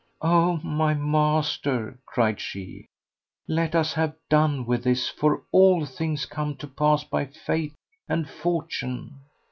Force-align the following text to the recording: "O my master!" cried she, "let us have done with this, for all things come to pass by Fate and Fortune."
"O 0.23 0.57
my 0.63 0.95
master!" 0.95 1.99
cried 2.07 2.39
she, 2.39 2.87
"let 3.47 3.75
us 3.75 3.93
have 3.93 4.15
done 4.31 4.65
with 4.65 4.83
this, 4.83 5.07
for 5.07 5.43
all 5.51 5.85
things 5.85 6.25
come 6.25 6.55
to 6.55 6.65
pass 6.65 7.03
by 7.03 7.25
Fate 7.25 7.75
and 8.09 8.27
Fortune." 8.27 9.19